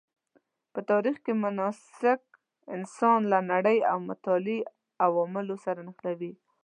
[0.73, 2.21] په تاریخ کې مناسک
[2.75, 4.59] انسان له نړۍ او متعالي
[5.05, 6.33] عوالمو سره نښلوي.